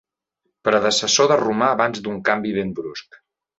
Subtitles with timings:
[0.67, 3.23] Predecessor de romà abans d'un canvi ben brusc.